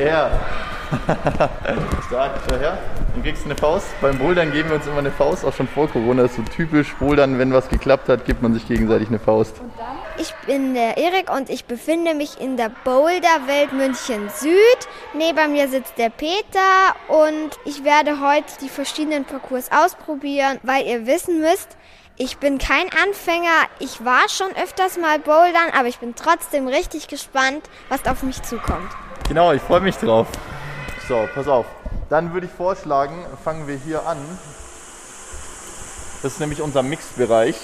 [0.00, 0.30] hierher.
[2.08, 2.78] Stark, schau her.
[3.12, 3.86] Dann kriegst du eine Faust.
[4.00, 6.22] Beim Bouldern geben wir uns immer eine Faust, auch schon vor Corona.
[6.22, 9.60] Das ist so typisch Bouldern, wenn was geklappt hat, gibt man sich gegenseitig eine Faust.
[10.18, 14.88] Ich bin der Erik und ich befinde mich in der Boulderwelt München Süd.
[15.14, 21.06] Neben mir sitzt der Peter und ich werde heute die verschiedenen Parcours ausprobieren, weil ihr
[21.06, 21.76] wissen müsst,
[22.16, 23.68] ich bin kein Anfänger.
[23.78, 28.42] Ich war schon öfters mal bouldern, aber ich bin trotzdem richtig gespannt, was auf mich
[28.42, 28.90] zukommt.
[29.30, 30.26] Genau, ich freue mich drauf.
[31.06, 31.64] So, pass auf.
[32.08, 33.14] Dann würde ich vorschlagen,
[33.44, 34.16] fangen wir hier an.
[36.20, 37.54] Das ist nämlich unser Mixed-Bereich.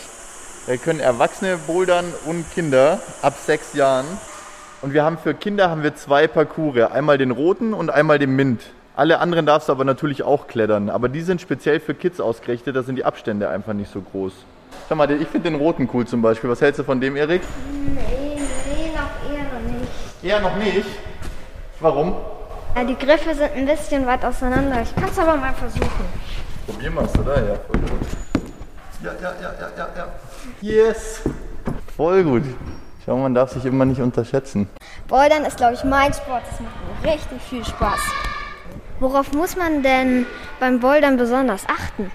[0.68, 4.06] Da können Erwachsene bouldern und Kinder ab sechs Jahren.
[4.80, 6.92] Und wir haben für Kinder haben wir zwei Parcours.
[6.92, 8.62] Einmal den roten und einmal den Mint.
[8.94, 10.88] Alle anderen darfst du aber natürlich auch klettern.
[10.88, 12.76] Aber die sind speziell für Kids ausgerichtet.
[12.76, 14.32] Da sind die Abstände einfach nicht so groß.
[14.88, 16.48] Schau mal, ich finde den roten cool zum Beispiel.
[16.48, 17.42] Was hältst du von dem, Erik?
[17.92, 20.22] Nee, nee, noch eher noch nicht.
[20.22, 21.15] Eher noch nicht.
[21.80, 22.14] Warum?
[22.74, 24.80] Ja, die Griffe sind ein bisschen weit auseinander.
[24.82, 26.06] Ich kann es aber mal versuchen.
[26.66, 27.34] Probieren wir es, oder?
[27.36, 28.06] Ja, voll gut.
[29.02, 30.06] Ja, ja, ja, ja, ja, ja.
[30.60, 31.22] Yes!
[31.96, 32.44] Voll gut.
[33.04, 34.68] Schau, man darf sich immer nicht unterschätzen.
[35.06, 36.42] Bouldern ist, glaube ich, mein Sport.
[36.50, 38.00] Das macht mir richtig viel Spaß.
[38.98, 40.26] Worauf muss man denn
[40.58, 42.10] beim Bouldern besonders achten?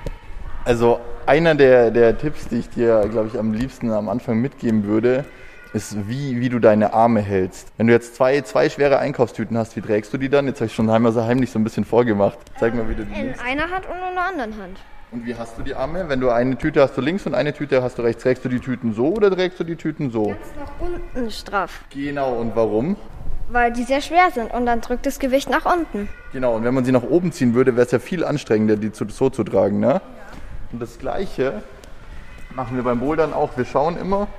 [0.66, 4.86] Also einer der, der Tipps, die ich dir, glaube ich, am liebsten am Anfang mitgeben
[4.86, 5.26] würde,
[5.74, 7.72] ist, wie, wie du deine Arme hältst.
[7.78, 10.46] Wenn du jetzt zwei, zwei schwere Einkaufstüten hast, wie trägst du die dann?
[10.48, 12.38] Jetzt habe ich schon einmal so heimlich so ein bisschen vorgemacht.
[12.60, 13.42] Zeig mal, wie du die In nimmst.
[13.44, 14.78] einer Hand und in der anderen Hand.
[15.12, 16.08] Und wie hast du die Arme?
[16.08, 18.24] Wenn du eine Tüte hast du links und eine Tüte hast du rechts.
[18.24, 20.28] Trägst du die Tüten so oder trägst du die Tüten so?
[20.28, 22.96] Ganz nach unten straff, Genau, und warum?
[23.54, 26.08] weil die sehr schwer sind und dann drückt das Gewicht nach unten.
[26.32, 28.94] Genau, und wenn man sie nach oben ziehen würde, wäre es ja viel anstrengender, die
[28.94, 29.82] zu, so zu tragen.
[29.82, 30.00] Ne?
[30.72, 31.62] Und das Gleiche
[32.56, 33.58] machen wir beim Bouldern auch.
[33.58, 34.30] Wir schauen immer,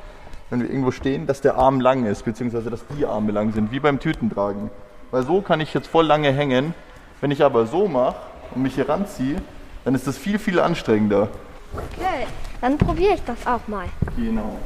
[0.53, 3.73] wenn wir irgendwo stehen, dass der Arm lang ist, beziehungsweise dass die Arme lang sind,
[3.73, 4.71] wie beim Tütentragen.
[5.11, 6.75] Weil so kann ich jetzt voll lange hängen.
[7.23, 8.17] Wenn ich aber so mache
[8.55, 9.41] und mich hier ranziehe,
[9.87, 11.29] dann ist das viel, viel anstrengender.
[11.73, 12.27] Okay,
[12.61, 13.87] dann probiere ich das auch mal.
[14.15, 14.59] Genau.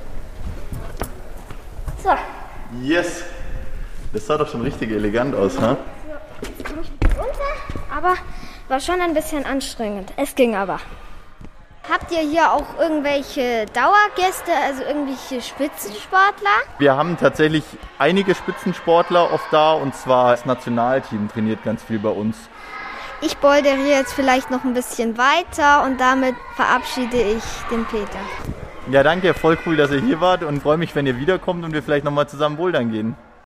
[2.02, 2.10] So,
[2.82, 3.22] Yes!
[4.12, 5.76] Das sah doch schon richtig elegant aus, ne?
[6.42, 8.14] jetzt komme ich ein bisschen runter, aber
[8.66, 10.12] war schon ein bisschen anstrengend.
[10.16, 10.80] Es ging aber.
[11.88, 16.50] Habt ihr hier auch irgendwelche Dauergäste, also irgendwelche Spitzensportler?
[16.78, 17.62] Wir haben tatsächlich
[17.98, 22.36] einige Spitzensportler oft da und zwar das Nationalteam trainiert ganz viel bei uns.
[23.20, 28.18] Ich bouldere jetzt vielleicht noch ein bisschen weiter und damit verabschiede ich den Peter.
[28.90, 31.72] Ja, danke, voll cool, dass ihr hier wart und freue mich, wenn ihr wiederkommt und
[31.72, 33.16] wir vielleicht nochmal zusammen bouldern gehen.